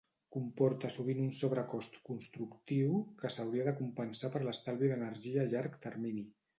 [0.35, 6.31] Comporta sovint un sobrecost constructiu, que s'hauria de compensar per l'estalvi d'energia a llarg termini.